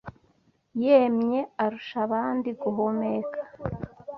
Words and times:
yemye 0.83 1.39
arusha 1.63 1.97
abandi 2.05 2.49
guhumeka 2.61 2.99
neza 3.01 3.39